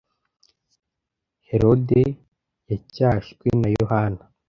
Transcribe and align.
herode 1.47 2.01
yacyashywe 2.69 3.47
na 3.61 3.69
yohana 3.77 4.23